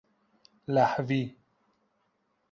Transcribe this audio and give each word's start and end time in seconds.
لهوی 0.73 1.35